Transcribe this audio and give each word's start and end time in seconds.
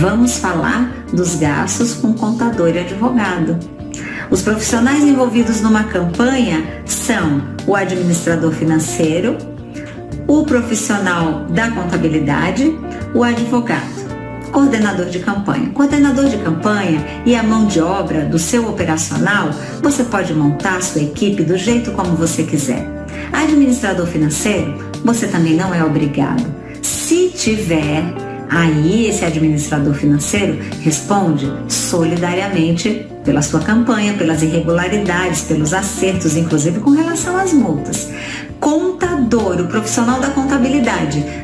Vamos 0.00 0.38
falar 0.38 1.04
dos 1.12 1.34
gastos 1.34 1.92
com 1.92 2.14
contador 2.14 2.70
e 2.70 2.78
advogado. 2.78 3.58
Os 4.30 4.40
profissionais 4.40 5.04
envolvidos 5.04 5.60
numa 5.60 5.84
campanha 5.84 6.82
são 6.86 7.42
o 7.66 7.76
administrador 7.76 8.50
financeiro, 8.50 9.36
o 10.26 10.42
profissional 10.46 11.44
da 11.50 11.70
contabilidade, 11.72 12.74
o 13.14 13.22
advogado 13.22 14.00
coordenador 14.50 15.06
de 15.06 15.18
campanha. 15.18 15.68
Coordenador 15.68 16.30
de 16.30 16.38
campanha 16.38 17.22
e 17.26 17.36
a 17.36 17.42
mão 17.42 17.66
de 17.66 17.78
obra 17.78 18.24
do 18.24 18.38
seu 18.38 18.68
operacional, 18.68 19.50
você 19.82 20.02
pode 20.02 20.32
montar 20.32 20.82
sua 20.82 21.02
equipe 21.02 21.44
do 21.44 21.58
jeito 21.58 21.92
como 21.92 22.16
você 22.16 22.42
quiser. 22.42 22.84
Administrador 23.32 24.06
financeiro, 24.06 24.76
você 25.04 25.28
também 25.28 25.54
não 25.54 25.74
é 25.74 25.84
obrigado. 25.84 26.42
Se 26.82 27.28
tiver, 27.28 28.02
aí 28.50 29.06
esse 29.06 29.24
administrador 29.24 29.94
financeiro 29.94 30.58
responde 30.82 31.50
solidariamente 31.68 33.06
pela 33.24 33.42
sua 33.42 33.60
campanha, 33.60 34.14
pelas 34.14 34.42
irregularidades, 34.42 35.42
pelos 35.42 35.72
acertos, 35.72 36.36
inclusive 36.36 36.80
com 36.80 36.90
relação 36.90 37.36
às 37.36 37.52
multas. 37.52 38.10
Contador, 38.58 39.60
o 39.60 39.68
profissional 39.68 40.20
da 40.20 40.30
contabilidade, 40.30 40.99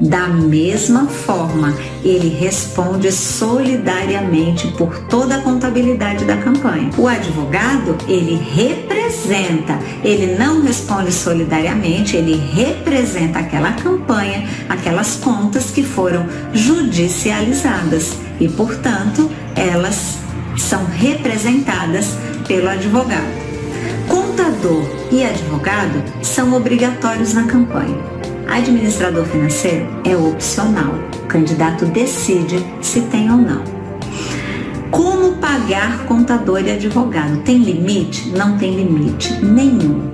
da 0.00 0.28
mesma 0.28 1.06
forma, 1.06 1.74
ele 2.04 2.28
responde 2.28 3.10
solidariamente 3.10 4.68
por 4.68 4.98
toda 5.04 5.36
a 5.36 5.40
contabilidade 5.40 6.24
da 6.24 6.36
campanha. 6.36 6.90
O 6.96 7.06
advogado, 7.06 7.96
ele 8.06 8.36
representa, 8.36 9.78
ele 10.04 10.36
não 10.38 10.62
responde 10.62 11.12
solidariamente, 11.12 12.16
ele 12.16 12.36
representa 12.36 13.40
aquela 13.40 13.72
campanha, 13.72 14.46
aquelas 14.68 15.16
contas 15.16 15.70
que 15.70 15.82
foram 15.82 16.26
judicializadas 16.52 18.12
e, 18.40 18.48
portanto, 18.48 19.30
elas 19.54 20.18
são 20.56 20.84
representadas 20.84 22.16
pelo 22.46 22.68
advogado 22.68 23.48
contador 24.08 24.82
e 25.12 25.24
advogado 25.24 26.02
são 26.22 26.54
obrigatórios 26.54 27.34
na 27.34 27.44
campanha. 27.44 28.17
Administrador 28.48 29.26
financeiro 29.26 29.86
é 30.04 30.16
opcional. 30.16 30.94
O 31.22 31.26
candidato 31.26 31.84
decide 31.84 32.64
se 32.80 33.02
tem 33.02 33.30
ou 33.30 33.36
não. 33.36 33.62
Como 34.90 35.36
pagar 35.36 36.06
contador 36.06 36.62
e 36.62 36.72
advogado? 36.72 37.42
Tem 37.42 37.58
limite? 37.58 38.30
Não 38.30 38.56
tem 38.56 38.74
limite 38.74 39.34
nenhum. 39.44 40.10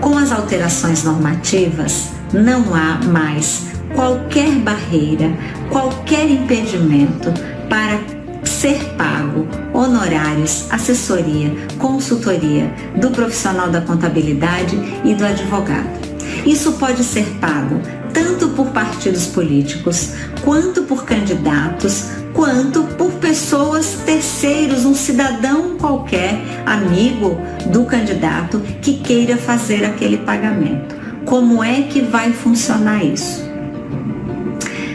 Com 0.00 0.16
as 0.16 0.32
alterações 0.32 1.04
normativas, 1.04 2.08
não 2.32 2.74
há 2.74 3.04
mais 3.04 3.66
qualquer 3.94 4.50
barreira, 4.52 5.30
qualquer 5.70 6.30
impedimento 6.30 7.30
para 7.68 8.00
ser 8.44 8.82
pago 8.96 9.46
honorários, 9.74 10.66
assessoria, 10.70 11.52
consultoria 11.78 12.72
do 12.98 13.10
profissional 13.10 13.68
da 13.68 13.82
contabilidade 13.82 14.74
e 15.04 15.14
do 15.14 15.24
advogado. 15.24 16.05
Isso 16.46 16.72
pode 16.74 17.02
ser 17.02 17.26
pago 17.40 17.80
tanto 18.12 18.48
por 18.50 18.68
partidos 18.68 19.26
políticos, 19.26 20.12
quanto 20.42 20.84
por 20.84 21.04
candidatos, 21.04 22.06
quanto 22.32 22.84
por 22.96 23.10
pessoas 23.12 23.98
terceiros, 24.06 24.84
um 24.84 24.94
cidadão 24.94 25.76
qualquer, 25.76 26.40
amigo 26.64 27.38
do 27.66 27.84
candidato 27.84 28.60
que 28.80 28.98
queira 28.98 29.36
fazer 29.36 29.84
aquele 29.84 30.18
pagamento. 30.18 30.94
Como 31.24 31.62
é 31.62 31.82
que 31.82 32.00
vai 32.00 32.32
funcionar 32.32 33.04
isso? 33.04 33.44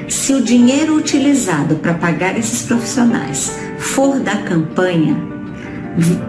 Se 0.08 0.34
o 0.34 0.42
dinheiro 0.42 0.96
utilizado 0.96 1.76
para 1.76 1.94
pagar 1.94 2.38
esses 2.40 2.62
profissionais 2.64 3.52
for 3.78 4.20
da 4.20 4.38
campanha, 4.38 5.31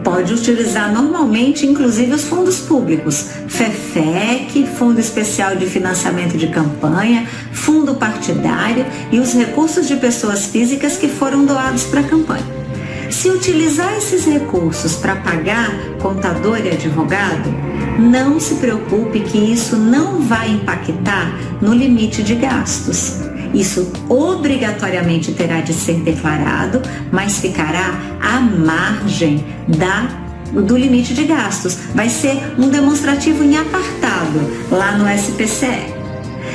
pode 0.02 0.34
utilizar 0.34 0.92
normalmente, 0.92 1.66
inclusive, 1.66 2.12
os 2.12 2.24
fundos 2.24 2.60
públicos, 2.60 3.28
FEFEC, 3.48 4.66
Fundo 4.66 4.98
Especial 4.98 5.56
de 5.56 5.66
Financiamento 5.66 6.36
de 6.36 6.48
Campanha, 6.48 7.26
Fundo 7.52 7.94
Partidário 7.94 8.84
e 9.10 9.18
os 9.18 9.32
recursos 9.32 9.86
de 9.86 9.96
pessoas 9.96 10.46
físicas 10.46 10.96
que 10.96 11.08
foram 11.08 11.44
doados 11.44 11.84
para 11.84 12.00
a 12.00 12.04
campanha. 12.04 12.62
Se 13.10 13.28
utilizar 13.28 13.94
esses 13.96 14.24
recursos 14.24 14.96
para 14.96 15.16
pagar 15.16 15.70
contador 16.00 16.58
e 16.64 16.70
advogado, 16.70 17.54
não 17.98 18.40
se 18.40 18.54
preocupe 18.54 19.20
que 19.20 19.38
isso 19.38 19.76
não 19.76 20.22
vai 20.22 20.50
impactar 20.50 21.38
no 21.60 21.74
limite 21.74 22.22
de 22.22 22.34
gastos. 22.34 23.31
Isso 23.54 23.92
obrigatoriamente 24.08 25.32
terá 25.32 25.60
de 25.60 25.72
ser 25.72 26.00
declarado, 26.00 26.80
mas 27.10 27.38
ficará 27.38 27.94
à 28.20 28.40
margem 28.40 29.44
da 29.68 30.22
do 30.52 30.76
limite 30.76 31.14
de 31.14 31.24
gastos. 31.24 31.78
Vai 31.94 32.08
ser 32.08 32.38
um 32.58 32.68
demonstrativo 32.68 33.42
em 33.42 33.56
apartado 33.56 34.40
lá 34.70 34.92
no 34.92 35.08
SPCE. 35.08 36.02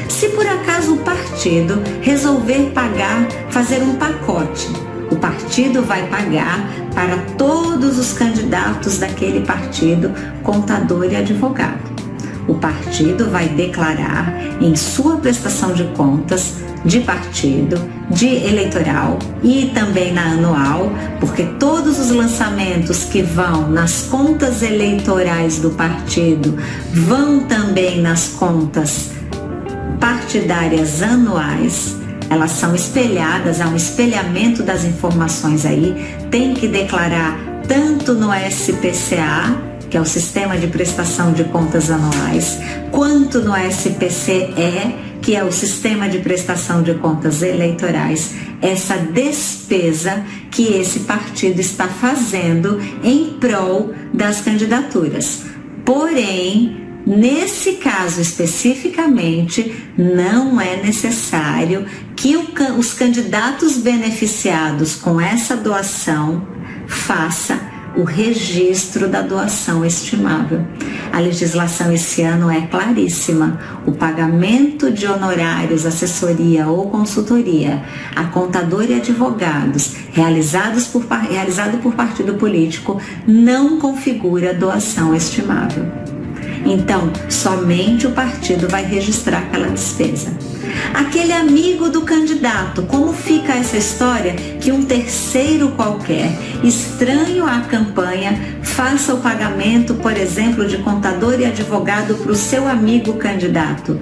Se 0.07 0.29
por 0.29 0.45
acaso 0.45 0.93
o 0.93 0.97
partido 0.99 1.81
resolver 2.01 2.71
pagar, 2.73 3.27
fazer 3.49 3.81
um 3.81 3.95
pacote, 3.95 4.67
o 5.11 5.15
partido 5.15 5.81
vai 5.83 6.05
pagar 6.07 6.67
para 6.93 7.17
todos 7.37 7.97
os 7.97 8.13
candidatos 8.13 8.99
daquele 8.99 9.45
partido, 9.45 10.11
contador 10.43 11.05
e 11.05 11.15
advogado. 11.15 11.96
O 12.47 12.55
partido 12.55 13.29
vai 13.29 13.49
declarar 13.49 14.33
em 14.61 14.75
sua 14.75 15.17
prestação 15.17 15.73
de 15.73 15.83
contas 15.95 16.55
de 16.85 17.01
partido, 17.01 17.77
de 18.09 18.27
eleitoral 18.27 19.19
e 19.43 19.71
também 19.73 20.13
na 20.13 20.31
anual, 20.31 20.91
porque 21.19 21.43
todos 21.59 21.99
os 21.99 22.11
lançamentos 22.11 23.03
que 23.03 23.21
vão 23.21 23.69
nas 23.69 24.03
contas 24.03 24.61
eleitorais 24.61 25.59
do 25.59 25.71
partido 25.71 26.57
vão 26.93 27.41
também 27.41 28.01
nas 28.01 28.29
contas 28.29 29.11
partidárias 29.99 31.01
anuais. 31.01 31.95
Elas 32.29 32.51
são 32.51 32.75
espelhadas, 32.75 33.61
há 33.61 33.67
um 33.67 33.75
espelhamento 33.75 34.63
das 34.63 34.83
informações 34.83 35.65
aí, 35.65 36.17
tem 36.29 36.53
que 36.53 36.67
declarar 36.67 37.37
tanto 37.67 38.13
no 38.13 38.29
SPCA 38.33 39.76
que 39.89 39.97
é 39.97 40.01
o 40.01 40.05
Sistema 40.05 40.57
de 40.57 40.67
Prestação 40.67 41.33
de 41.33 41.43
Contas 41.45 41.89
Anuais, 41.89 42.57
quanto 42.91 43.39
no 43.39 43.55
SPCE, 43.55 44.95
que 45.21 45.35
é 45.35 45.43
o 45.43 45.51
Sistema 45.51 46.07
de 46.09 46.19
Prestação 46.19 46.83
de 46.83 46.93
Contas 46.95 47.41
Eleitorais, 47.41 48.35
essa 48.61 48.97
despesa 48.97 50.23
que 50.51 50.73
esse 50.73 51.01
partido 51.01 51.59
está 51.59 51.87
fazendo 51.87 52.79
em 53.03 53.33
prol 53.39 53.93
das 54.13 54.41
candidaturas. 54.41 55.43
Porém, 55.85 56.87
Nesse 57.07 57.75
caso 57.75 58.19
especificamente, 58.19 59.73
não 59.97 60.59
é 60.59 60.75
necessário 60.75 61.85
que 62.17 62.35
o, 62.35 62.45
os 62.77 62.93
candidatos 62.93 63.77
beneficiados 63.77 64.93
com 64.95 65.21
essa 65.21 65.55
doação 65.55 66.45
faça 66.85 67.76
o 67.97 68.03
registro 68.03 69.07
da 69.07 69.21
doação 69.21 69.83
estimável. 69.83 70.63
A 71.11 71.19
legislação 71.19 71.91
esse 71.91 72.21
ano 72.21 72.49
é 72.49 72.61
claríssima. 72.61 73.59
O 73.87 73.91
pagamento 73.91 74.91
de 74.91 75.07
honorários, 75.07 75.85
assessoria 75.85 76.67
ou 76.67 76.89
consultoria 76.89 77.83
a 78.15 78.25
contador 78.25 78.85
e 78.87 78.93
advogados 78.93 79.95
realizados 80.13 80.87
por, 80.87 81.03
realizado 81.07 81.79
por 81.79 81.95
partido 81.95 82.35
político 82.35 83.01
não 83.27 83.79
configura 83.79 84.53
doação 84.53 85.15
estimável. 85.15 86.16
Então, 86.65 87.11
somente 87.29 88.07
o 88.07 88.11
partido 88.11 88.67
vai 88.67 88.83
registrar 88.83 89.39
aquela 89.39 89.67
despesa. 89.67 90.31
Aquele 90.93 91.33
amigo 91.33 91.89
do 91.89 92.01
candidato, 92.01 92.83
como 92.83 93.13
fica 93.13 93.53
essa 93.53 93.77
história 93.77 94.33
que 94.33 94.71
um 94.71 94.83
terceiro 94.83 95.69
qualquer, 95.69 96.29
estranho 96.63 97.45
à 97.45 97.61
campanha, 97.61 98.37
faça 98.61 99.13
o 99.13 99.19
pagamento, 99.19 99.95
por 99.95 100.15
exemplo, 100.15 100.67
de 100.67 100.77
contador 100.79 101.39
e 101.39 101.45
advogado 101.45 102.15
para 102.15 102.31
o 102.31 102.35
seu 102.35 102.67
amigo 102.67 103.13
candidato? 103.13 103.99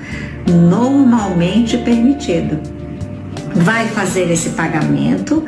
Normalmente 0.48 1.78
permitido. 1.78 2.60
Vai 3.56 3.88
fazer 3.88 4.30
esse 4.32 4.50
pagamento 4.50 5.44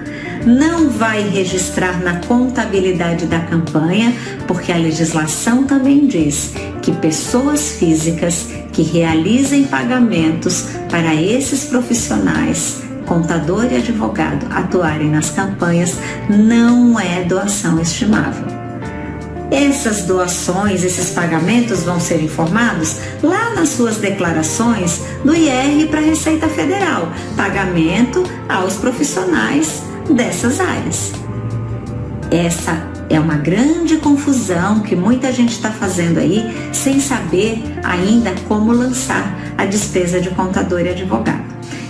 não 0.47 0.89
vai 0.89 1.21
registrar 1.21 1.99
na 2.01 2.19
contabilidade 2.21 3.25
da 3.25 3.39
campanha, 3.39 4.13
porque 4.47 4.71
a 4.71 4.77
legislação 4.77 5.65
também 5.65 6.07
diz 6.07 6.53
que 6.81 6.91
pessoas 6.93 7.73
físicas 7.73 8.47
que 8.71 8.81
realizem 8.81 9.65
pagamentos 9.65 10.65
para 10.89 11.13
esses 11.13 11.65
profissionais, 11.65 12.81
contador 13.05 13.65
e 13.71 13.75
advogado, 13.75 14.47
atuarem 14.49 15.09
nas 15.09 15.29
campanhas, 15.29 15.97
não 16.29 16.99
é 16.99 17.23
doação 17.23 17.81
estimável. 17.81 18.45
Essas 19.49 20.03
doações, 20.03 20.83
esses 20.83 21.11
pagamentos 21.11 21.83
vão 21.83 22.01
ser 22.01 22.21
informados 22.21 22.97
lá 23.23 23.53
nas 23.55 23.69
suas 23.69 23.95
declarações 23.97 25.01
do 25.23 25.33
IR 25.33 25.87
para 25.87 26.01
a 26.01 26.03
Receita 26.03 26.49
Federal. 26.49 27.09
Pagamento 27.37 28.23
aos 28.49 28.75
profissionais 28.75 29.81
dessas 30.13 30.59
áreas. 30.59 31.11
Essa 32.31 32.91
é 33.09 33.19
uma 33.19 33.35
grande 33.35 33.97
confusão 33.97 34.81
que 34.81 34.95
muita 34.95 35.31
gente 35.31 35.53
está 35.53 35.71
fazendo 35.71 36.19
aí 36.19 36.69
sem 36.73 36.99
saber 36.99 37.63
ainda 37.83 38.33
como 38.47 38.71
lançar 38.71 39.37
a 39.57 39.65
despesa 39.65 40.19
de 40.19 40.29
contador 40.31 40.81
e 40.81 40.89
advogado. 40.89 41.45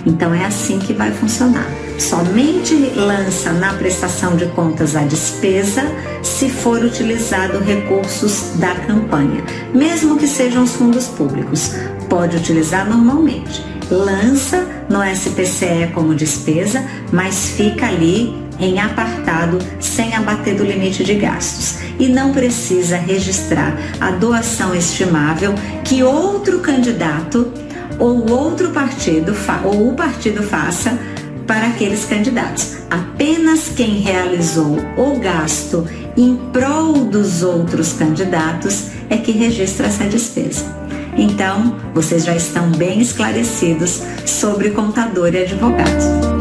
Então 0.05 0.33
é 0.33 0.45
assim 0.45 0.79
que 0.79 0.93
vai 0.93 1.11
funcionar. 1.11 1.67
Somente 1.99 2.75
lança 2.95 3.51
na 3.51 3.73
prestação 3.73 4.35
de 4.35 4.45
contas 4.47 4.95
a 4.95 5.01
despesa 5.01 5.83
se 6.21 6.49
for 6.49 6.83
utilizado 6.83 7.59
recursos 7.59 8.51
da 8.55 8.73
campanha, 8.75 9.43
mesmo 9.73 10.17
que 10.17 10.27
sejam 10.27 10.63
os 10.63 10.73
fundos 10.73 11.07
públicos. 11.07 11.71
Pode 12.09 12.37
utilizar 12.37 12.87
normalmente. 12.87 13.63
Lança 13.89 14.67
no 14.89 15.03
SPCE 15.03 15.91
como 15.93 16.15
despesa, 16.15 16.83
mas 17.11 17.49
fica 17.49 17.87
ali 17.87 18.35
em 18.59 18.79
apartado 18.79 19.59
sem 19.79 20.15
abater 20.15 20.55
do 20.55 20.63
limite 20.63 21.03
de 21.03 21.15
gastos 21.15 21.79
e 21.99 22.07
não 22.07 22.31
precisa 22.31 22.97
registrar 22.97 23.77
a 23.99 24.11
doação 24.11 24.73
estimável 24.75 25.53
que 25.83 26.03
outro 26.03 26.59
candidato 26.59 27.51
ou 27.99 28.29
outro 28.29 28.69
partido 28.71 29.35
ou 29.63 29.89
o 29.89 29.93
partido 29.93 30.43
faça 30.43 30.97
para 31.45 31.67
aqueles 31.67 32.05
candidatos. 32.05 32.77
Apenas 32.89 33.69
quem 33.69 34.01
realizou 34.01 34.77
o 34.97 35.19
gasto 35.19 35.87
em 36.15 36.35
prol 36.51 37.05
dos 37.05 37.41
outros 37.41 37.93
candidatos 37.93 38.87
é 39.09 39.17
que 39.17 39.31
registra 39.31 39.87
essa 39.87 40.03
despesa. 40.05 40.76
Então, 41.17 41.75
vocês 41.93 42.23
já 42.23 42.35
estão 42.35 42.71
bem 42.71 43.01
esclarecidos 43.01 44.03
sobre 44.25 44.69
contador 44.71 45.33
e 45.33 45.43
advogado. 45.43 46.36